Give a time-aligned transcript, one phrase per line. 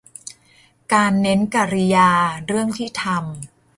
[0.93, 2.11] -การ เน้นกริยา
[2.47, 3.23] เรื่องที่ทำ